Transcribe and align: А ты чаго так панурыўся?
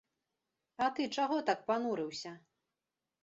А 0.85 0.87
ты 0.99 1.05
чаго 1.17 1.37
так 1.51 1.61
панурыўся? 1.69 2.31